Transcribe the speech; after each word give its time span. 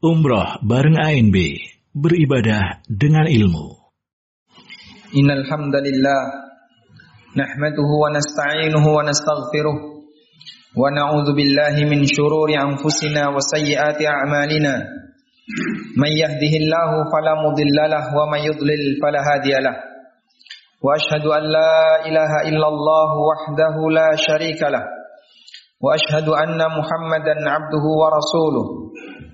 Umroh 0.00 0.64
bareng 0.64 0.96
ANB, 0.96 1.36
beribadah 1.92 2.80
dengan 2.88 3.28
ilmu. 3.28 3.76
Innal 5.12 5.44
hamdalillah 5.44 6.20
nahmaduhu 7.36 8.00
wa 8.00 8.08
nasta'inuhu 8.08 8.96
wa 8.96 9.04
nastaghfiruh 9.04 9.76
wa 10.72 10.88
na'udzu 10.88 11.36
billahi 11.36 11.84
min 11.84 12.08
shururi 12.08 12.56
anfusina 12.56 13.28
wa 13.28 13.44
sayyiati 13.44 14.08
a'malina. 14.08 14.88
Man 16.00 16.12
yahdihillahu 16.16 17.12
fala 17.12 17.36
mudilla 17.44 18.00
wa 18.16 18.24
man 18.24 18.40
yudlil 18.40 18.96
fala 19.04 19.20
hadiyalah. 19.20 19.84
Wa 20.80 20.96
ashhadu 20.96 21.28
an 21.28 21.44
la 21.44 22.08
ilaha 22.08 22.48
illallah 22.48 23.08
wahdahu 23.20 23.92
la 23.92 24.16
syarika 24.16 24.72
lah. 24.72 24.80
Wa 25.76 25.92
ashhadu 25.92 26.32
anna 26.32 26.72
Muhammadan 26.72 27.44
'abduhu 27.44 28.00
wa 28.00 28.08
rasuluh. 28.16 28.96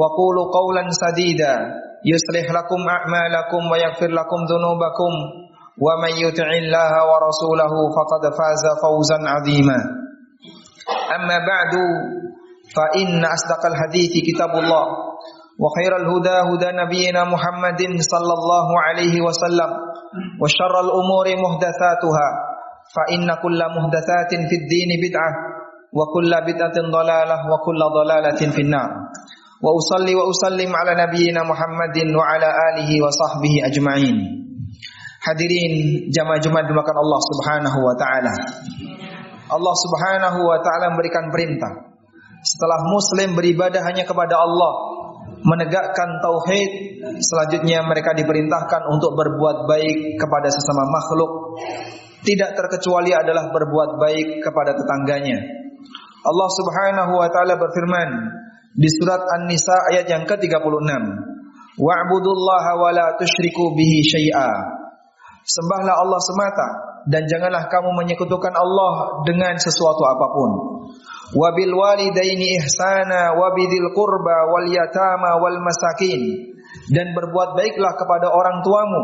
وقولوا 0.00 0.46
قولا 0.58 0.82
سديدا. 1.02 1.54
يصلح 2.12 2.46
لكم 2.58 2.80
أعمالكم 2.96 3.62
ويغفر 3.72 4.10
لكم 4.20 4.40
ذنوبكم. 4.52 5.12
ومن 5.86 6.12
يطع 6.24 6.48
الله 6.62 6.92
ورسوله 7.10 7.72
فقد 7.96 8.22
فاز 8.38 8.64
فوزا 8.82 9.18
عظيما. 9.34 9.78
أما 11.16 11.36
بعد 11.50 11.72
فإن 12.76 13.24
أصدق 13.36 13.62
الحديث 13.72 14.12
كتاب 14.28 14.50
الله 14.62 14.84
وخير 15.62 15.92
الهدى 15.96 16.36
هدى 16.50 16.70
نبينا 16.82 17.24
محمد 17.24 17.80
صلى 18.12 18.32
الله 18.38 18.66
عليه 18.86 19.14
وسلم 19.26 19.70
وشر 20.42 20.74
الأمور 20.86 21.26
محدثاتها 21.44 22.28
فإن 22.96 23.26
كل 23.42 23.60
محدثات 23.76 24.30
في 24.48 24.54
الدين 24.60 24.90
بدعة 25.04 25.30
وكل 25.98 26.30
بدعة 26.50 26.76
ضلالة 26.98 27.36
وكل 27.52 27.80
ضلالة 27.98 28.40
في 28.54 28.60
النار. 28.62 28.90
Wa 29.64 29.72
usalli 29.72 30.12
wa 30.12 30.28
usallim 30.28 30.68
ala 30.68 30.92
nabiyyina 30.92 31.40
Muhammadin 31.40 32.12
wa 32.12 32.20
ala 32.20 32.52
alihi 32.52 33.00
wa 33.00 33.08
sahbihi 33.08 33.64
ajma'in. 33.64 34.16
Hadirin 35.24 35.72
jamaah 36.12 36.36
Jumat 36.36 36.68
dimakan 36.68 36.96
Allah 37.00 37.20
Subhanahu 37.32 37.78
wa 37.80 37.94
taala. 37.96 38.34
Allah 39.48 39.74
Subhanahu 39.88 40.38
wa 40.44 40.60
taala 40.60 40.92
memberikan 40.92 41.32
perintah. 41.32 41.96
Setelah 42.44 42.84
muslim 42.92 43.32
beribadah 43.32 43.80
hanya 43.88 44.04
kepada 44.04 44.36
Allah, 44.36 44.72
menegakkan 45.48 46.20
tauhid, 46.20 47.00
selanjutnya 47.24 47.80
mereka 47.88 48.12
diperintahkan 48.12 48.82
untuk 48.92 49.16
berbuat 49.16 49.64
baik 49.64 50.20
kepada 50.20 50.52
sesama 50.52 50.84
makhluk. 50.92 51.56
Tidak 52.20 52.52
terkecuali 52.52 53.16
adalah 53.16 53.48
berbuat 53.48 53.96
baik 53.96 54.44
kepada 54.44 54.76
tetangganya. 54.76 55.40
Allah 56.20 56.48
Subhanahu 56.52 57.12
wa 57.16 57.28
taala 57.32 57.56
berfirman, 57.56 58.08
di 58.74 58.88
surat 58.90 59.22
An-Nisa 59.38 59.94
ayat 59.94 60.06
yang 60.10 60.26
ke-36. 60.26 60.90
Wa'budullaha 61.74 62.72
wa 62.78 62.90
la 62.94 63.06
tusyriku 63.18 63.74
bihi 63.74 63.98
syai'a. 64.02 64.50
Sembahlah 65.44 65.94
Allah 66.00 66.20
semata 66.22 66.68
dan 67.10 67.28
janganlah 67.28 67.68
kamu 67.68 67.90
menyekutukan 68.04 68.54
Allah 68.54 69.22
dengan 69.28 69.54
sesuatu 69.58 70.02
apa 70.06 70.26
pun. 70.30 70.50
Wabil 71.34 71.72
walidaini 71.74 72.62
ihsana 72.62 73.34
wabidil 73.34 73.90
qurba 73.96 74.36
wal 74.54 74.68
yatama 74.70 75.40
wal 75.42 75.58
masakin 75.62 76.54
dan 76.94 77.16
berbuat 77.16 77.58
baiklah 77.58 77.92
kepada 77.96 78.28
orang 78.28 78.60
tuamu 78.60 79.02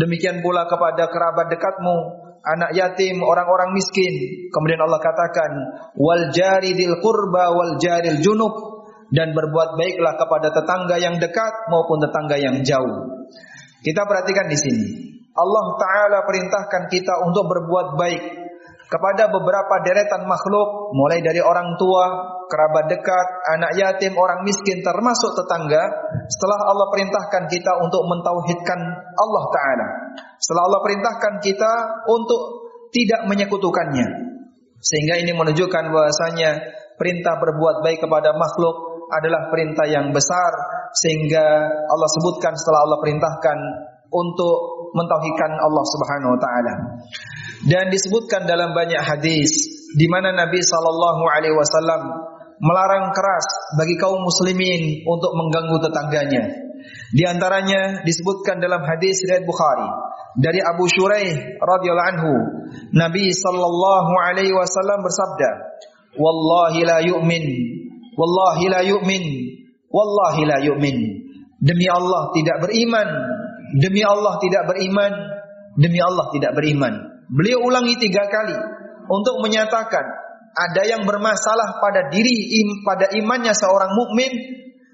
demikian 0.00 0.40
pula 0.40 0.66
kepada 0.66 1.06
kerabat 1.12 1.52
dekatmu 1.52 1.96
anak 2.42 2.74
yatim 2.74 3.22
orang-orang 3.22 3.70
miskin 3.76 4.48
kemudian 4.50 4.82
Allah 4.82 4.98
katakan 4.98 5.50
wal 5.94 6.32
jaridil 6.34 6.98
qurba 6.98 7.54
wal 7.54 7.78
jaril 7.78 8.18
junub 8.18 8.52
dan 9.12 9.36
berbuat 9.36 9.76
baiklah 9.76 10.16
kepada 10.16 10.48
tetangga 10.50 10.96
yang 10.96 11.20
dekat 11.20 11.52
maupun 11.68 12.00
tetangga 12.00 12.36
yang 12.40 12.64
jauh. 12.64 13.28
Kita 13.84 14.08
perhatikan 14.08 14.48
di 14.48 14.56
sini. 14.56 14.86
Allah 15.32 15.66
taala 15.80 16.18
perintahkan 16.28 16.92
kita 16.92 17.14
untuk 17.24 17.48
berbuat 17.48 17.96
baik 17.96 18.22
kepada 18.92 19.32
beberapa 19.32 19.80
deretan 19.80 20.28
makhluk 20.28 20.92
mulai 20.92 21.24
dari 21.24 21.40
orang 21.40 21.80
tua, 21.80 22.04
kerabat 22.52 22.92
dekat, 22.92 23.26
anak 23.56 23.72
yatim, 23.80 24.12
orang 24.12 24.44
miskin 24.44 24.84
termasuk 24.84 25.32
tetangga. 25.32 25.80
Setelah 26.28 26.68
Allah 26.68 26.88
perintahkan 26.92 27.48
kita 27.48 27.72
untuk 27.80 28.04
mentauhidkan 28.04 28.80
Allah 29.16 29.44
taala. 29.48 29.88
Setelah 30.36 30.62
Allah 30.68 30.80
perintahkan 30.84 31.34
kita 31.40 31.72
untuk 32.04 32.40
tidak 32.92 33.24
menyekutukannya. 33.32 34.06
Sehingga 34.84 35.16
ini 35.24 35.32
menunjukkan 35.32 35.84
bahwasanya 35.88 36.50
perintah 37.00 37.40
berbuat 37.40 37.80
baik 37.80 38.04
kepada 38.04 38.36
makhluk 38.36 38.91
adalah 39.20 39.52
perintah 39.52 39.86
yang 39.88 40.10
besar 40.12 40.52
sehingga 40.96 41.44
Allah 41.88 42.08
sebutkan 42.20 42.52
setelah 42.56 42.80
Allah 42.88 42.98
perintahkan 43.00 43.58
untuk 44.12 44.56
mentauhidkan 44.92 45.50
Allah 45.56 45.84
Subhanahu 45.88 46.36
wa 46.36 46.40
taala. 46.40 46.74
Dan 47.64 47.88
disebutkan 47.88 48.44
dalam 48.44 48.76
banyak 48.76 49.00
hadis 49.00 49.50
di 49.96 50.06
mana 50.10 50.34
Nabi 50.34 50.60
sallallahu 50.60 51.22
alaihi 51.30 51.56
wasallam 51.56 52.00
melarang 52.62 53.10
keras 53.16 53.46
bagi 53.78 53.96
kaum 53.98 54.20
muslimin 54.20 55.06
untuk 55.08 55.32
mengganggu 55.34 55.76
tetangganya. 55.88 56.44
Di 57.14 57.22
antaranya 57.28 58.02
disebutkan 58.02 58.58
dalam 58.58 58.82
hadis 58.82 59.22
riwayat 59.22 59.46
Bukhari 59.46 59.88
dari 60.42 60.58
Abu 60.64 60.88
Shuraih 60.90 61.60
radhiyallahu 61.60 62.10
anhu, 62.16 62.32
Nabi 62.96 63.30
sallallahu 63.30 64.12
alaihi 64.18 64.50
wasallam 64.56 65.04
bersabda, 65.04 65.50
"Wallahi 66.18 66.80
la 66.82 66.98
yu'min 67.04 67.44
Wallahi 68.12 68.64
la 68.68 68.80
yu'min. 68.84 69.24
Wallahi 69.88 70.42
la 70.48 70.58
yu'min. 70.60 70.96
Demi 71.62 71.86
Allah 71.86 72.32
tidak 72.34 72.58
beriman. 72.64 73.08
Demi 73.78 74.02
Allah 74.04 74.34
tidak 74.42 74.62
beriman. 74.68 75.12
Demi 75.78 76.00
Allah 76.02 76.26
tidak 76.34 76.52
beriman. 76.52 76.94
Beliau 77.32 77.64
ulangi 77.64 77.96
tiga 77.96 78.28
kali 78.28 78.56
untuk 79.08 79.40
menyatakan 79.40 80.04
ada 80.52 80.82
yang 80.84 81.08
bermasalah 81.08 81.80
pada 81.80 82.12
diri 82.12 82.60
im, 82.60 82.84
pada 82.84 83.08
imannya 83.16 83.56
seorang 83.56 83.96
mukmin. 83.96 84.32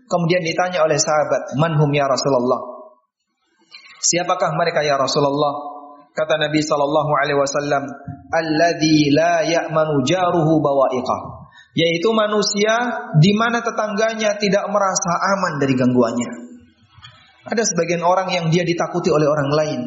Kemudian 0.09 0.41
ditanya 0.41 0.87
oleh 0.87 0.97
sahabat, 0.97 1.59
"Manhum 1.61 1.91
ya 1.93 2.09
Rasulullah?" 2.09 2.79
Siapakah 3.99 4.57
mereka 4.57 4.81
ya 4.87 4.97
Rasulullah? 4.97 5.53
Kata 6.15 6.39
Nabi 6.39 6.63
sallallahu 6.65 7.11
alaihi 7.13 7.39
wasallam, 7.39 7.85
"Alladzi 8.33 9.13
la 9.13 9.45
ya'manu 9.45 10.07
jaruhu 10.07 10.63
bawa'iqah." 10.63 11.38
Yaitu 11.79 12.11
manusia 12.11 12.75
di 13.23 13.31
mana 13.39 13.63
tetangganya 13.63 14.35
tidak 14.35 14.67
merasa 14.67 15.13
aman 15.39 15.63
dari 15.63 15.79
gangguannya. 15.79 16.31
Ada 17.47 17.63
sebagian 17.63 18.03
orang 18.03 18.35
yang 18.35 18.51
dia 18.51 18.67
ditakuti 18.67 19.15
oleh 19.15 19.31
orang 19.31 19.51
lain 19.55 19.81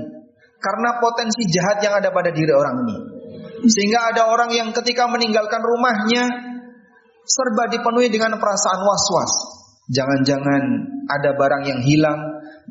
karena 0.63 1.03
potensi 1.03 1.51
jahat 1.51 1.83
yang 1.83 1.99
ada 1.99 2.15
pada 2.15 2.31
diri 2.31 2.55
orang 2.55 2.87
ini. 2.87 2.97
Sehingga 3.67 4.15
ada 4.15 4.31
orang 4.31 4.55
yang 4.55 4.71
ketika 4.71 5.05
meninggalkan 5.11 5.59
rumahnya 5.61 6.23
serba 7.27 7.69
dipenuhi 7.69 8.07
dengan 8.07 8.39
perasaan 8.39 8.81
was-was. 8.81 9.33
Jangan-jangan 9.91 10.61
ada 11.11 11.35
barang 11.35 11.63
yang 11.67 11.81
hilang, 11.83 12.19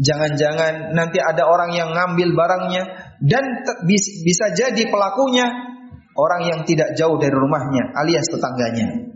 jangan-jangan 0.01 0.97
nanti 0.97 1.21
ada 1.21 1.45
orang 1.45 1.77
yang 1.77 1.93
ngambil 1.93 2.33
barangnya 2.33 2.83
dan 3.21 3.45
bisa 3.85 4.57
jadi 4.57 4.89
pelakunya 4.89 5.47
orang 6.17 6.43
yang 6.49 6.61
tidak 6.65 6.97
jauh 6.97 7.21
dari 7.21 7.35
rumahnya 7.37 7.93
alias 7.95 8.27
tetangganya. 8.33 9.10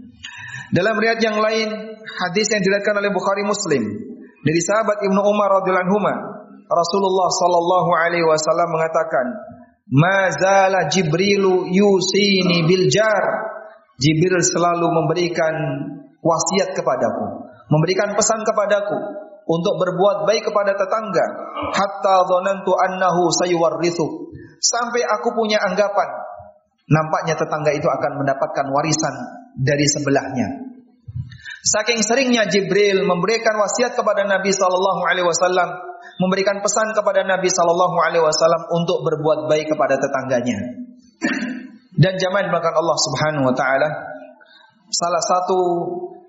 Dalam 0.75 0.99
riwayat 0.99 1.23
yang 1.23 1.39
lain, 1.39 1.69
hadis 2.03 2.47
yang 2.51 2.59
diriwayatkan 2.67 2.99
oleh 2.99 3.11
Bukhari 3.15 3.47
Muslim 3.47 3.83
dari 4.43 4.61
sahabat 4.61 5.07
Ibnu 5.07 5.21
Umar 5.23 5.63
radhiyallahu 5.63 5.87
anhu, 5.87 5.99
Rasulullah 6.67 7.29
sallallahu 7.31 7.91
alaihi 7.95 8.27
wasallam 8.27 8.75
mengatakan, 8.75 9.27
"Mazala 9.87 10.91
Jibrilu 10.91 11.71
yusini 11.71 12.67
bil 12.67 12.91
jar." 12.91 13.55
Jibril 13.95 14.43
selalu 14.43 14.91
memberikan 14.91 15.55
wasiat 16.19 16.75
kepadaku, 16.75 17.27
memberikan 17.71 18.19
pesan 18.19 18.43
kepadaku 18.43 18.99
untuk 19.47 19.75
berbuat 19.79 20.27
baik 20.27 20.51
kepada 20.51 20.75
tetangga 20.75 21.27
hatta 21.71 22.17
dhanantu 22.27 22.75
annahu 22.75 23.31
sayuwarrithu 23.39 24.35
sampai 24.59 25.05
aku 25.05 25.31
punya 25.37 25.63
anggapan 25.63 26.09
nampaknya 26.89 27.37
tetangga 27.37 27.71
itu 27.77 27.87
akan 27.87 28.13
mendapatkan 28.25 28.67
warisan 28.73 29.15
dari 29.61 29.85
sebelahnya. 29.95 30.64
Saking 31.65 32.05
seringnya 32.05 32.45
Jibril 32.45 33.09
memberikan 33.09 33.57
wasiat 33.57 33.97
kepada 33.97 34.29
Nabi 34.29 34.53
Shallallahu 34.53 35.01
Alaihi 35.09 35.25
Wasallam, 35.25 35.69
memberikan 36.21 36.61
pesan 36.61 36.93
kepada 36.93 37.25
Nabi 37.25 37.49
Shallallahu 37.49 37.97
Alaihi 38.05 38.21
Wasallam 38.21 38.69
untuk 38.69 39.01
berbuat 39.01 39.49
baik 39.49 39.73
kepada 39.73 39.97
tetangganya. 39.97 40.85
Dan 41.97 42.21
jamaah 42.21 42.53
bahkan 42.53 42.75
Allah 42.77 42.99
Subhanahu 43.01 43.45
Wa 43.49 43.55
Taala, 43.57 43.89
salah 44.93 45.25
satu 45.25 45.61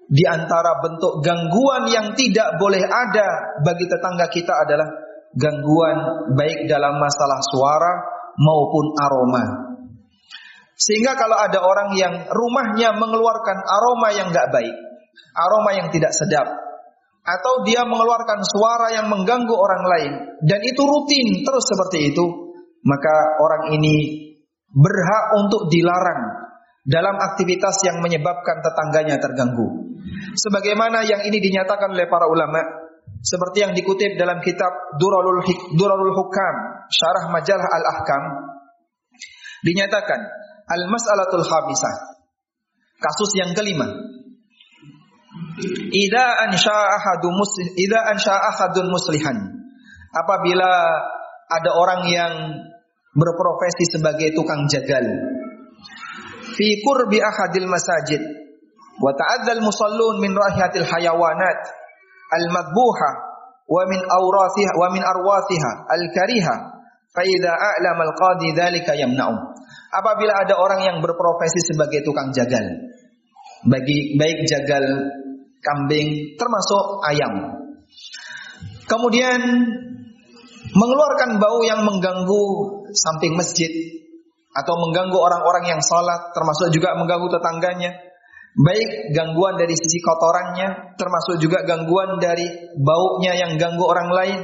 di 0.07 0.23
antara 0.23 0.79
bentuk 0.79 1.19
gangguan 1.19 1.89
yang 1.91 2.15
tidak 2.15 2.55
boleh 2.55 2.79
ada 2.79 3.59
bagi 3.59 3.91
tetangga 3.91 4.31
kita 4.31 4.53
adalah 4.63 4.87
gangguan 5.35 6.31
baik 6.31 6.69
dalam 6.71 6.95
masalah 6.95 7.43
suara 7.51 7.91
maupun 8.39 8.85
aroma. 9.03 9.43
Sehingga 10.79 11.19
kalau 11.19 11.35
ada 11.39 11.59
orang 11.59 11.95
yang 11.99 12.13
rumahnya 12.31 12.95
mengeluarkan 12.95 13.57
aroma 13.63 14.15
yang 14.15 14.31
tidak 14.31 14.47
baik, 14.53 14.75
aroma 15.35 15.75
yang 15.75 15.87
tidak 15.91 16.11
sedap, 16.15 16.47
atau 17.25 17.65
dia 17.65 17.81
mengeluarkan 17.83 18.39
suara 18.45 18.93
yang 18.93 19.09
mengganggu 19.09 19.55
orang 19.55 19.83
lain, 19.85 20.11
dan 20.45 20.59
itu 20.61 20.81
rutin 20.85 21.41
terus 21.41 21.65
seperti 21.65 22.13
itu, 22.13 22.25
maka 22.85 23.15
orang 23.41 23.73
ini 23.73 23.95
berhak 24.69 25.25
untuk 25.41 25.71
dilarang 25.73 26.45
dalam 26.85 27.17
aktivitas 27.17 27.81
yang 27.81 27.97
menyebabkan 28.03 28.61
tetangganya 28.61 29.17
terganggu. 29.17 29.97
Sebagaimana 30.37 31.01
yang 31.01 31.25
ini 31.25 31.41
dinyatakan 31.41 31.97
oleh 31.97 32.05
para 32.05 32.29
ulama, 32.29 32.61
seperti 33.25 33.65
yang 33.65 33.73
dikutip 33.73 34.21
dalam 34.21 34.37
kitab 34.45 34.69
Durarul, 35.01 35.41
Durarul 35.73 36.13
Hukam, 36.13 36.55
Syarah 36.93 37.33
Majalah 37.33 37.67
Al-Ahkam, 37.73 38.23
dinyatakan 39.65 40.19
Al-Mas'alatul 40.69 41.41
Khamisah. 41.41 41.95
Kasus 43.01 43.33
yang 43.33 43.57
kelima, 43.57 43.89
Ida 45.95 46.25
ansha 46.47 46.75
ahadu 46.75 47.31
muslim, 47.31 47.67
ida 47.79 47.99
ansha 48.11 48.35
ahadun 48.35 48.91
muslihan. 48.91 49.37
Apabila 50.11 50.71
ada 51.47 51.71
orang 51.75 52.01
yang 52.11 52.33
berprofesi 53.15 53.95
sebagai 53.95 54.35
tukang 54.35 54.67
jagal. 54.67 55.03
Fi 56.55 56.67
qurbi 56.83 57.19
ahadil 57.23 57.67
masajid. 57.67 58.19
Wa 58.99 59.11
ta'adzal 59.11 59.63
musallun 59.63 60.23
min 60.23 60.31
rahiyatil 60.35 60.87
hayawanat. 60.87 61.59
Al 62.35 62.45
madbuha 62.51 63.09
wa 63.65 63.81
min 63.87 63.99
awrathiha 64.03 64.73
wa 64.75 64.87
min 64.91 65.03
arwathiha. 65.03 65.71
Al 65.87 66.03
kariha 66.11 66.55
fa 67.15 67.21
idza 67.23 67.51
a'lama 67.51 68.11
al 68.11 68.13
qadi 68.15 68.51
dzalika 68.51 68.91
yamna'u 68.91 69.55
apabila 69.95 70.43
ada 70.43 70.59
orang 70.59 70.83
yang 70.83 70.97
berprofesi 70.99 71.63
sebagai 71.71 72.03
tukang 72.03 72.35
jagal. 72.35 72.91
Bagi 73.65 74.19
baik 74.19 74.45
jagal 74.45 74.83
kambing, 75.65 76.37
termasuk 76.37 77.01
ayam. 77.09 77.33
Kemudian 78.85 79.41
mengeluarkan 80.69 81.41
bau 81.41 81.59
yang 81.65 81.81
mengganggu 81.81 82.43
samping 82.93 83.33
masjid 83.33 83.71
atau 84.55 84.73
mengganggu 84.87 85.17
orang-orang 85.17 85.75
yang 85.75 85.81
sholat, 85.81 86.31
termasuk 86.31 86.71
juga 86.71 86.93
mengganggu 86.95 87.27
tetangganya. 87.27 87.91
Baik 88.55 89.11
gangguan 89.11 89.59
dari 89.59 89.75
sisi 89.75 89.99
kotorannya, 89.99 90.95
termasuk 90.95 91.43
juga 91.43 91.67
gangguan 91.67 92.23
dari 92.23 92.71
baunya 92.79 93.35
yang 93.35 93.59
ganggu 93.59 93.83
orang 93.83 94.09
lain. 94.15 94.39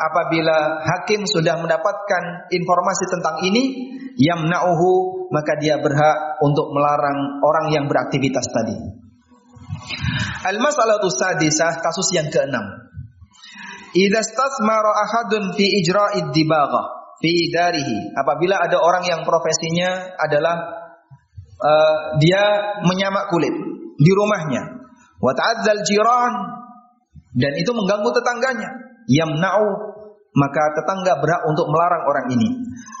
Apabila 0.00 0.58
hakim 0.80 1.28
sudah 1.28 1.54
mendapatkan 1.60 2.50
informasi 2.50 3.04
tentang 3.14 3.36
ini, 3.46 3.62
yamna'uhu 4.18 5.19
maka 5.30 5.56
dia 5.62 5.78
berhak 5.78 6.42
untuk 6.42 6.74
melarang 6.74 7.38
orang 7.40 7.66
yang 7.70 7.84
beraktivitas 7.86 8.46
tadi. 8.50 8.76
Al-mas'alatu 10.50 11.06
sadisah 11.06 11.78
kasus 11.78 12.10
yang 12.12 12.26
keenam. 12.28 12.66
Idza 13.94 14.22
stathmara 14.22 14.90
ahadun 15.06 15.54
fi 15.54 15.66
ijra'id 15.82 16.34
dibagha 16.34 16.82
fi 17.22 17.32
darihi. 17.54 18.14
Apabila 18.14 18.58
ada 18.58 18.78
orang 18.82 19.04
yang 19.06 19.20
profesinya 19.22 20.16
adalah 20.18 20.56
uh, 21.60 21.96
dia 22.18 22.42
menyamak 22.82 23.30
kulit 23.30 23.54
di 24.00 24.10
rumahnya. 24.10 24.82
Wa 25.20 25.32
ta'adzal 25.36 25.84
jiran 25.84 26.34
dan 27.36 27.52
itu 27.54 27.70
mengganggu 27.70 28.10
tetangganya. 28.16 28.70
Yamna'u 29.06 29.68
maka 30.30 30.62
tetangga 30.78 31.18
berhak 31.18 31.42
untuk 31.50 31.66
melarang 31.66 32.06
orang 32.06 32.26
ini. 32.30 32.48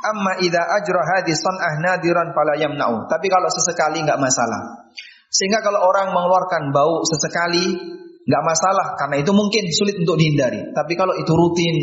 Amma 0.02 0.38
idza 0.42 0.58
ajra 0.60 1.00
hadis 1.14 1.38
san'ah 1.38 1.78
nadiran 1.78 2.34
fala 2.34 2.58
yamna'u. 2.58 3.06
Tapi 3.06 3.26
kalau 3.30 3.46
sesekali 3.50 4.02
enggak 4.02 4.18
masalah. 4.18 4.90
Sehingga 5.30 5.62
kalau 5.62 5.86
orang 5.86 6.10
mengeluarkan 6.10 6.74
bau 6.74 7.06
sesekali 7.06 7.78
enggak 8.26 8.44
masalah 8.44 8.98
karena 8.98 9.22
itu 9.22 9.30
mungkin 9.30 9.62
sulit 9.70 9.94
untuk 10.02 10.18
dihindari. 10.18 10.74
Tapi 10.74 10.92
kalau 10.98 11.14
itu 11.14 11.30
rutin, 11.30 11.76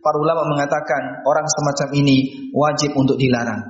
para 0.00 0.16
ulama 0.16 0.48
mengatakan 0.48 1.24
orang 1.28 1.44
semacam 1.48 1.88
ini 2.00 2.48
wajib 2.56 2.96
untuk 2.96 3.20
dilarang. 3.20 3.60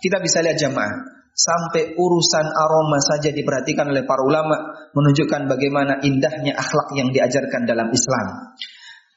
Kita 0.00 0.20
bisa 0.24 0.40
lihat 0.40 0.56
jamaah 0.56 1.18
sampai 1.38 1.94
urusan 1.94 2.46
aroma 2.50 2.98
saja 2.98 3.30
diperhatikan 3.30 3.86
oleh 3.86 4.02
para 4.02 4.26
ulama 4.26 4.74
menunjukkan 4.90 5.46
bagaimana 5.46 6.02
indahnya 6.02 6.58
akhlak 6.58 6.96
yang 6.98 7.14
diajarkan 7.14 7.62
dalam 7.62 7.94
Islam. 7.94 8.58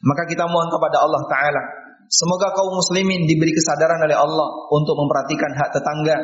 Maka 0.02 0.26
kita 0.26 0.50
mohon 0.50 0.70
kepada 0.74 0.98
Allah 1.02 1.22
Ta'ala 1.30 1.64
Semoga 2.12 2.52
kaum 2.52 2.76
muslimin 2.76 3.24
diberi 3.24 3.56
kesadaran 3.56 4.04
oleh 4.04 4.18
Allah 4.20 4.68
Untuk 4.68 5.00
memperhatikan 5.00 5.56
hak 5.56 5.70
tetangga. 5.72 6.18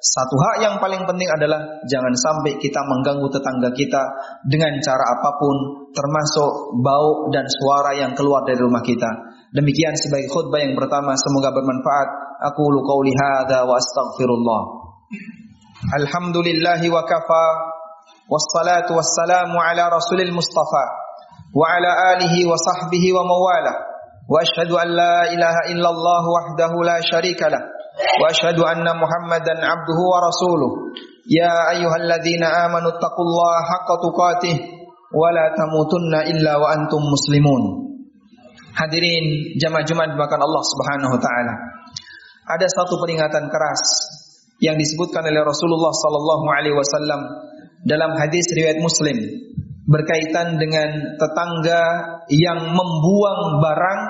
Satu 0.00 0.36
hak 0.40 0.56
yang 0.64 0.74
paling 0.80 1.04
penting 1.04 1.28
adalah 1.28 1.84
Jangan 1.84 2.14
sampai 2.16 2.56
kita 2.56 2.80
mengganggu 2.80 3.28
tetangga 3.28 3.68
kita 3.76 4.02
Dengan 4.48 4.72
cara 4.80 5.04
apa 5.18 5.30
pun 5.36 5.56
Termasuk 5.92 6.80
bau 6.80 7.28
dan 7.28 7.44
suara 7.44 7.92
yang 7.92 8.16
keluar 8.16 8.42
dari 8.48 8.58
rumah 8.58 8.80
kita. 8.80 9.10
Demikian 9.52 9.94
sebagai 10.00 10.32
khutbah 10.32 10.64
yang 10.64 10.74
pertama 10.74 11.12
Semoga 11.14 11.52
bermanfaat. 11.52 12.08
Aku 12.54 12.62
lu 12.72 12.82
qawli 12.82 13.12
hadha 13.14 13.62
wa 13.62 13.78
astaghfirullah. 13.78 14.62
Alhamdulillahi 16.02 16.86
wa 16.88 17.04
kafa 17.04 17.44
Wassalatu 18.24 18.96
wassalamu 18.96 19.60
ala 19.60 19.92
rasulil 19.92 20.32
mustafa 20.32 21.03
وعلى 21.54 21.90
آله 22.12 22.34
وصحبه 22.50 23.04
ومواله 23.16 23.74
وأشهد 24.32 24.70
أن 24.82 24.88
لا 25.00 25.16
إله 25.34 25.56
إلا 25.72 25.88
الله 25.94 26.22
وحده 26.36 26.72
لا 26.90 26.98
شريك 27.12 27.40
له 27.54 27.62
وأشهد 28.22 28.58
أن 28.58 28.86
محمدا 29.02 29.54
عبده 29.70 29.98
ورسوله 30.12 30.70
يا 31.30 31.54
أيها 31.78 31.96
الذين 32.04 32.44
آمنوا 32.44 32.90
اتقوا 32.98 33.24
الله 33.28 33.54
حق 33.72 33.88
تقاته 34.06 34.56
ولا 35.14 35.46
تموتن 35.60 36.12
إلا 36.34 36.52
وأنتم 36.56 37.00
مسلمون 37.14 37.64
Hadirin 38.74 39.54
jamaah 39.62 39.86
Jumat 39.86 40.18
bahkan 40.18 40.42
Allah 40.42 40.62
Subhanahu 40.66 41.14
wa 41.14 41.20
taala. 41.22 41.54
Ada 42.58 42.66
satu 42.66 42.98
peringatan 42.98 43.46
keras 43.46 43.82
yang 44.58 44.74
disebutkan 44.74 45.22
oleh 45.22 45.46
Rasulullah 45.46 45.94
sallallahu 45.94 46.44
alaihi 46.50 46.74
wasallam 46.74 47.20
dalam 47.86 48.18
hadis 48.18 48.50
riwayat 48.50 48.82
Muslim 48.82 49.14
berkaitan 49.84 50.56
dengan 50.56 51.20
tetangga 51.20 51.82
yang 52.32 52.72
membuang 52.72 53.60
barang 53.60 54.00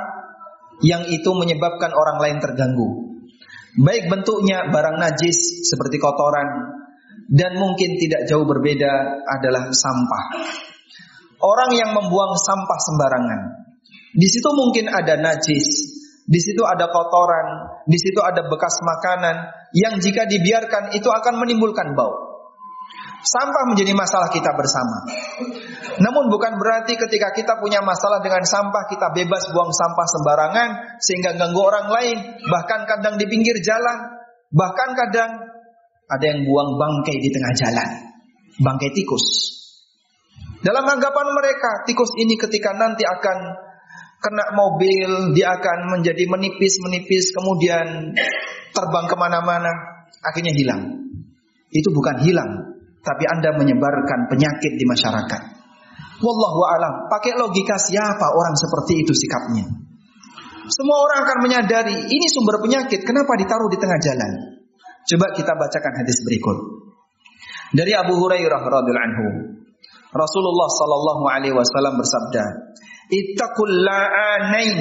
yang 0.82 1.02
itu 1.10 1.30
menyebabkan 1.34 1.90
orang 1.94 2.18
lain 2.18 2.38
terganggu. 2.42 2.88
Baik 3.74 4.06
bentuknya 4.06 4.70
barang 4.70 4.96
najis 5.02 5.66
seperti 5.66 5.98
kotoran 5.98 6.78
dan 7.26 7.58
mungkin 7.58 7.98
tidak 7.98 8.30
jauh 8.30 8.46
berbeda 8.46 9.22
adalah 9.26 9.70
sampah. 9.74 10.24
Orang 11.42 11.74
yang 11.74 11.90
membuang 11.92 12.38
sampah 12.38 12.78
sembarangan. 12.80 13.40
Di 14.14 14.28
situ 14.30 14.46
mungkin 14.54 14.86
ada 14.94 15.18
najis, 15.18 15.66
di 16.24 16.40
situ 16.40 16.62
ada 16.62 16.86
kotoran, 16.88 17.82
di 17.84 17.98
situ 17.98 18.22
ada 18.22 18.46
bekas 18.46 18.78
makanan 18.80 19.36
yang 19.74 19.98
jika 19.98 20.24
dibiarkan 20.24 20.94
itu 20.94 21.10
akan 21.10 21.42
menimbulkan 21.42 21.98
bau. 21.98 22.33
Sampah 23.24 23.64
menjadi 23.72 23.96
masalah 23.96 24.28
kita 24.28 24.52
bersama. 24.52 25.08
Namun 25.96 26.28
bukan 26.28 26.60
berarti 26.60 26.92
ketika 26.92 27.32
kita 27.32 27.56
punya 27.56 27.80
masalah 27.80 28.20
dengan 28.20 28.44
sampah 28.44 28.84
kita 28.84 29.16
bebas 29.16 29.48
buang 29.48 29.72
sampah 29.72 30.06
sembarangan 30.12 30.70
sehingga 31.00 31.32
ganggu 31.32 31.60
orang 31.64 31.88
lain, 31.88 32.18
bahkan 32.52 32.84
kadang 32.84 33.16
di 33.16 33.24
pinggir 33.24 33.56
jalan, 33.64 34.20
bahkan 34.52 34.92
kadang 34.92 35.30
ada 36.04 36.24
yang 36.24 36.44
buang 36.44 36.76
bangkai 36.76 37.16
di 37.16 37.32
tengah 37.32 37.52
jalan. 37.56 37.88
Bangkai 38.60 38.92
tikus. 38.92 39.24
Dalam 40.60 40.84
anggapan 40.84 41.28
mereka, 41.32 41.84
tikus 41.88 42.12
ini 42.20 42.36
ketika 42.36 42.76
nanti 42.76 43.08
akan 43.08 43.38
kena 44.20 44.44
mobil, 44.56 45.36
dia 45.36 45.52
akan 45.56 45.96
menjadi 45.96 46.24
menipis-menipis, 46.28 47.32
kemudian 47.36 48.16
terbang 48.72 49.06
ke 49.08 49.16
mana-mana, 49.16 49.72
akhirnya 50.24 50.52
hilang. 50.56 50.82
Itu 51.68 51.92
bukan 51.92 52.24
hilang, 52.24 52.73
tapi 53.04 53.24
Anda 53.28 53.52
menyebarkan 53.60 54.32
penyakit 54.32 54.72
di 54.80 54.84
masyarakat. 54.88 55.42
Wallahu 56.24 56.60
alam. 56.64 56.94
Pakai 57.12 57.36
logika 57.36 57.76
siapa 57.76 58.26
orang 58.32 58.56
seperti 58.56 59.04
itu 59.04 59.12
sikapnya? 59.12 59.66
Semua 60.64 60.96
orang 61.04 61.18
akan 61.28 61.38
menyadari 61.44 61.96
ini 62.08 62.26
sumber 62.32 62.56
penyakit. 62.64 63.04
Kenapa 63.04 63.36
ditaruh 63.36 63.68
di 63.68 63.76
tengah 63.76 64.00
jalan? 64.00 64.32
Coba 65.04 65.36
kita 65.36 65.52
bacakan 65.52 65.92
hadis 66.00 66.24
berikut. 66.24 66.56
Dari 67.76 67.92
Abu 67.92 68.16
Hurairah 68.16 68.62
radhiyallahu 68.64 69.04
anhu, 69.04 69.26
Rasulullah 70.14 70.68
sallallahu 70.72 71.24
alaihi 71.28 71.52
wasallam 71.52 72.00
bersabda, 72.00 72.44
"Ittaqul 73.12 73.84
la'anain." 73.84 74.80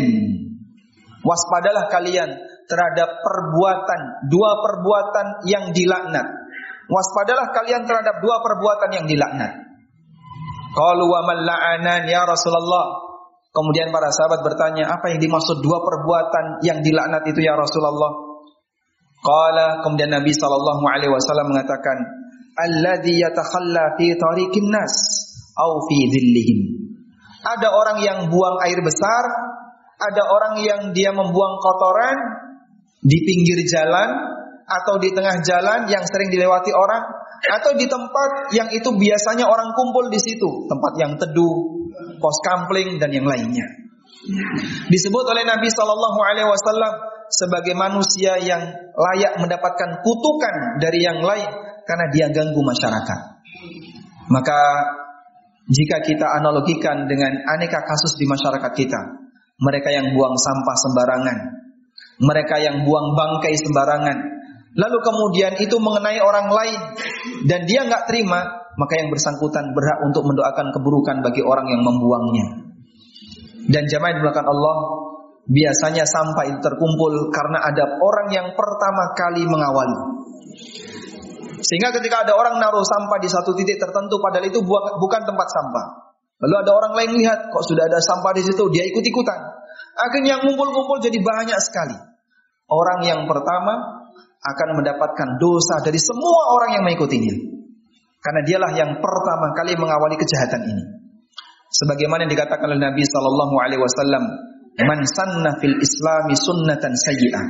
Waspadalah 1.23 1.91
kalian 1.91 2.29
terhadap 2.67 3.09
perbuatan 3.19 4.27
dua 4.31 4.51
perbuatan 4.59 5.27
yang 5.47 5.71
dilaknat. 5.75 6.27
Waspadalah 6.89 7.51
kalian 7.55 7.87
terhadap 7.87 8.19
dua 8.19 8.43
perbuatan 8.43 8.89
yang 8.91 9.05
dilaknat. 9.07 9.53
Qalu 10.73 11.05
wa 11.05 11.21
man 11.23 11.37
la'anan 11.45 12.09
ya 12.09 12.27
Rasulullah? 12.27 13.03
Kemudian 13.53 13.93
para 13.93 14.09
sahabat 14.09 14.41
bertanya, 14.41 14.89
apa 14.89 15.13
yang 15.13 15.21
dimaksud 15.21 15.61
dua 15.61 15.77
perbuatan 15.85 16.65
yang 16.65 16.81
dilaknat 16.81 17.21
itu 17.29 17.39
ya 17.45 17.53
Rasulullah? 17.53 18.33
Qala 19.23 19.79
kemudian 19.85 20.11
Nabi 20.11 20.35
sallallahu 20.35 20.83
alaihi 20.83 21.13
wasallam 21.13 21.53
mengatakan, 21.53 21.95
"Alladzi 22.59 23.23
yatakhalla 23.23 23.95
fi 23.95 24.11
tariqin 24.19 24.67
nas 24.67 24.93
au 25.55 25.85
fi 25.87 25.97
dhillihim." 26.11 26.59
Ada 27.45 27.71
orang 27.71 27.97
yang 28.03 28.19
buang 28.27 28.59
air 28.67 28.81
besar, 28.83 29.23
ada 30.01 30.23
orang 30.27 30.55
yang 30.59 30.81
dia 30.91 31.15
membuang 31.15 31.55
kotoran 31.61 32.17
di 33.05 33.17
pinggir 33.23 33.63
jalan 33.69 34.32
atau 34.63 34.95
di 34.99 35.11
tengah 35.11 35.43
jalan 35.43 35.85
yang 35.91 36.03
sering 36.07 36.31
dilewati 36.31 36.71
orang 36.71 37.03
atau 37.43 37.75
di 37.75 37.85
tempat 37.87 38.55
yang 38.55 38.71
itu 38.71 38.87
biasanya 38.95 39.45
orang 39.47 39.75
kumpul 39.75 40.07
di 40.07 40.19
situ, 40.19 40.67
tempat 40.71 40.93
yang 40.99 41.11
teduh, 41.19 41.55
pos 42.19 42.37
kampling 42.43 42.97
dan 42.97 43.11
yang 43.11 43.27
lainnya. 43.27 43.67
Disebut 44.87 45.25
oleh 45.27 45.43
Nabi 45.43 45.67
Shallallahu 45.67 46.19
Alaihi 46.23 46.47
Wasallam 46.47 46.93
sebagai 47.27 47.75
manusia 47.75 48.39
yang 48.39 48.63
layak 48.95 49.35
mendapatkan 49.41 49.99
kutukan 49.99 50.79
dari 50.79 51.03
yang 51.03 51.19
lain 51.19 51.51
karena 51.83 52.05
dia 52.15 52.31
ganggu 52.31 52.61
masyarakat. 52.63 53.19
Maka 54.31 54.59
jika 55.67 55.99
kita 55.99 56.27
analogikan 56.39 57.07
dengan 57.11 57.43
aneka 57.51 57.83
kasus 57.83 58.15
di 58.15 58.23
masyarakat 58.23 58.71
kita, 58.71 59.01
mereka 59.59 59.91
yang 59.91 60.15
buang 60.15 60.35
sampah 60.35 60.77
sembarangan, 60.79 61.37
mereka 62.23 62.55
yang 62.63 62.87
buang 62.87 63.15
bangkai 63.15 63.55
sembarangan, 63.59 64.17
lalu 64.73 64.97
kemudian 65.01 65.53
itu 65.61 65.75
mengenai 65.77 66.19
orang 66.21 66.47
lain 66.49 66.79
dan 67.45 67.65
dia 67.69 67.85
nggak 67.85 68.09
terima, 68.09 68.69
maka 68.77 68.93
yang 68.97 69.13
bersangkutan 69.13 69.73
berhak 69.73 69.99
untuk 70.05 70.25
mendoakan 70.25 70.73
keburukan 70.73 71.21
bagi 71.21 71.41
orang 71.45 71.69
yang 71.69 71.81
membuangnya. 71.85 72.47
Dan 73.63 73.87
jamaah 73.87 74.11
dimulakan 74.17 74.45
Allah, 74.49 74.75
biasanya 75.47 76.03
sampah 76.03 76.43
itu 76.51 76.59
terkumpul 76.59 77.31
karena 77.31 77.63
ada 77.63 77.85
orang 77.99 78.27
yang 78.31 78.47
pertama 78.55 79.03
kali 79.15 79.43
mengawali. 79.47 79.99
Sehingga 81.63 81.95
ketika 81.95 82.27
ada 82.27 82.35
orang 82.35 82.59
naruh 82.59 82.83
sampah 82.83 83.23
di 83.23 83.31
satu 83.31 83.55
titik 83.55 83.79
tertentu 83.79 84.19
padahal 84.19 84.43
itu 84.43 84.59
bukan 84.67 85.21
tempat 85.23 85.47
sampah. 85.47 85.85
Lalu 86.43 86.55
ada 86.59 86.71
orang 86.75 86.93
lain 86.99 87.11
lihat 87.23 87.47
kok 87.55 87.63
sudah 87.63 87.87
ada 87.87 88.03
sampah 88.03 88.35
di 88.35 88.43
situ, 88.43 88.67
dia 88.67 88.83
ikut-ikutan. 88.83 89.39
Akhirnya 89.95 90.43
ngumpul-ngumpul 90.43 90.99
jadi 90.99 91.15
banyak 91.23 91.55
sekali. 91.63 91.95
Orang 92.67 93.07
yang 93.07 93.23
pertama 93.31 94.02
akan 94.43 94.67
mendapatkan 94.75 95.29
dosa 95.39 95.79
dari 95.87 95.99
semua 95.99 96.51
orang 96.51 96.69
yang 96.79 96.83
mengikutinya. 96.83 97.35
Karena 98.23 98.41
dialah 98.43 98.71
yang 98.75 98.91
pertama 98.99 99.51
kali 99.55 99.75
mengawali 99.75 100.15
kejahatan 100.19 100.63
ini. 100.67 100.83
Sebagaimana 101.73 102.27
yang 102.27 102.31
dikatakan 102.31 102.67
oleh 102.69 102.79
Nabi 102.79 103.03
sallallahu 103.03 103.55
alaihi 103.59 103.81
wasallam, 103.81 104.23
"Man 104.83 104.99
sanna 105.07 105.57
fil 105.59 105.75
Islami 105.79 106.35
sunnatan 106.37 106.93
sayyi'ah, 106.93 107.43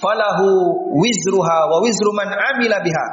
falahu 0.00 0.48
wizruha 0.98 1.58
wa 1.70 1.78
wizru 1.84 2.10
man 2.14 2.30
amila 2.30 2.82
biha." 2.82 3.06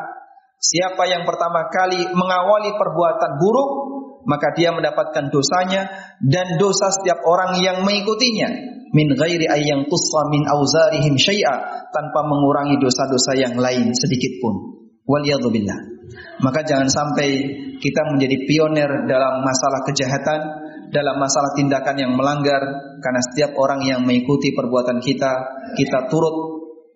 Siapa 0.60 1.08
yang 1.08 1.24
pertama 1.24 1.72
kali 1.72 2.04
mengawali 2.12 2.76
perbuatan 2.76 3.32
buruk, 3.40 3.70
maka 4.30 4.54
dia 4.54 4.70
mendapatkan 4.70 5.34
dosanya 5.34 5.90
dan 6.22 6.62
dosa 6.62 6.94
setiap 6.94 7.26
orang 7.26 7.58
yang 7.66 7.82
mengikutinya 7.82 8.50
min 8.94 9.08
ghairi 9.18 9.50
ayyang 9.50 9.90
tussa 9.90 10.22
min 10.30 10.46
auzarihim 10.46 11.18
syai'a 11.18 11.90
tanpa 11.90 12.20
mengurangi 12.26 12.78
dosa-dosa 12.78 13.38
yang 13.38 13.58
lain 13.58 13.90
sedikit 13.98 14.38
pun. 14.42 14.54
Waliyadzubillah. 15.10 15.80
Maka 16.46 16.62
jangan 16.62 16.90
sampai 16.90 17.30
kita 17.82 18.02
menjadi 18.14 18.38
pionir 18.46 18.90
dalam 19.10 19.42
masalah 19.42 19.82
kejahatan, 19.90 20.40
dalam 20.94 21.18
masalah 21.18 21.54
tindakan 21.58 21.96
yang 21.98 22.14
melanggar 22.14 22.62
karena 23.02 23.22
setiap 23.34 23.58
orang 23.58 23.82
yang 23.86 24.02
mengikuti 24.06 24.54
perbuatan 24.54 25.02
kita, 25.02 25.32
kita 25.78 26.10
turut 26.10 26.36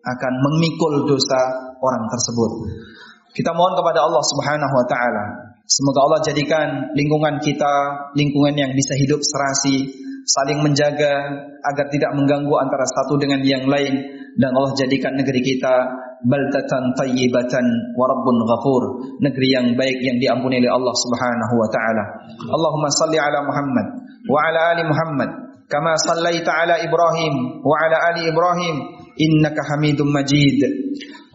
akan 0.03 0.33
memikul 0.49 1.09
dosa 1.09 1.41
orang 1.81 2.05
tersebut. 2.09 2.51
Kita 3.33 3.49
mohon 3.53 3.73
kepada 3.73 4.05
Allah 4.05 4.21
Subhanahu 4.21 4.73
wa 4.77 4.85
taala, 4.85 5.25
semoga 5.67 6.00
Allah 6.08 6.22
jadikan 6.25 6.67
lingkungan 6.96 7.39
kita 7.43 7.75
lingkungan 8.15 8.53
yang 8.55 8.72
bisa 8.75 8.93
hidup 9.00 9.20
serasi, 9.24 9.91
saling 10.27 10.63
menjaga 10.63 11.13
agar 11.63 11.86
tidak 11.91 12.12
mengganggu 12.15 12.53
antara 12.60 12.86
satu 12.88 13.20
dengan 13.20 13.43
yang 13.43 13.67
lain. 13.67 14.22
Dan 14.34 14.50
Allah 14.50 14.74
jadikan 14.74 15.13
negeri 15.13 15.46
kita 15.46 15.75
baldatan 16.25 16.96
tayyibatan 16.98 17.65
wa 17.93 18.05
rabbun 18.10 18.38
ghafur 18.48 18.84
negeri 19.20 19.48
yang 19.53 19.67
baik 19.75 20.00
yang 20.01 20.17
diampuni 20.17 20.58
oleh 20.63 20.72
Allah 20.72 20.96
Subhanahu 20.96 21.53
wa 21.60 21.70
taala. 21.70 22.03
Allahumma 22.48 22.89
salli 22.89 23.20
ala 23.20 23.43
Muhammad 23.43 23.88
wa 24.25 24.39
ala 24.39 24.74
ali 24.74 24.84
Muhammad 24.88 25.29
kama 25.67 25.93
sallaita 26.00 26.50
ala 26.63 26.79
Ibrahim 26.79 27.62
wa 27.62 27.75
ala 27.75 27.98
ali 28.10 28.25
Ibrahim 28.32 28.75
innaka 29.20 29.62
Hamidum 29.75 30.10
Majid 30.10 30.60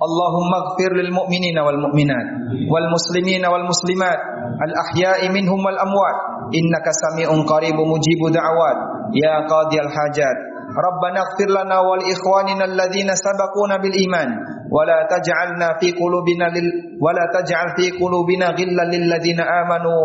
اللهم 0.07 0.51
اغفر 0.63 0.91
للمؤمنين 1.01 1.57
والمؤمنات 1.67 2.29
والمسلمين 2.73 3.43
والمسلمات 3.53 4.21
الأحياء 4.67 5.21
منهم 5.37 5.61
والأموات 5.67 6.19
إنك 6.59 6.87
سميع 7.05 7.29
قريب 7.53 7.75
مجيب 7.93 8.21
دعوات 8.39 8.79
يا 9.25 9.35
قاضي 9.51 9.79
الحاجات 9.87 10.39
ربنا 10.87 11.19
اغفر 11.27 11.49
لنا 11.59 11.77
ولإخواننا 11.89 12.65
الذين 12.73 13.11
سبقونا 13.27 13.77
بالإيمان 13.83 14.29
ولا 14.77 14.99
تجعلنا 15.15 15.69
في 15.81 15.89
قلوبنا 16.01 16.47
لل 16.55 16.69
ولا 17.05 17.25
تجعل 17.37 17.69
في 17.77 17.87
قلوبنا 18.01 18.47
غلا 18.59 18.85
للذين 18.95 19.41
آمنوا 19.41 20.01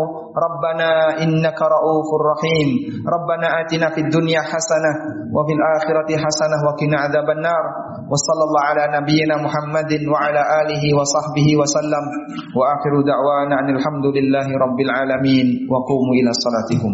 ربنا 0.46 0.88
إنك 1.24 1.58
رؤوف 1.76 2.08
رحيم 2.32 2.68
ربنا 3.14 3.46
آتنا 3.60 3.86
في 3.94 4.00
الدنيا 4.00 4.40
حسنة 4.50 4.92
وفي 5.36 5.52
الآخرة 5.58 6.08
حسنة 6.24 6.56
وقنا 6.66 6.96
عذاب 7.04 7.28
النار 7.36 7.64
وصلى 8.10 8.42
الله 8.46 8.62
على 8.70 8.84
نبينا 9.00 9.34
محمد 9.46 9.92
وعلى 10.12 10.42
آله 10.60 10.82
وصحبه 10.98 11.48
وسلم. 11.60 12.04
وآخر 12.56 12.92
دعوانا 13.10 13.54
أن 13.60 13.68
الحمد 13.76 14.06
لله 14.16 14.46
رب 14.64 14.78
العالمين. 14.80 15.46
وقوموا 15.72 16.14
إلى 16.20 16.30
صلاتكم. 16.44 16.92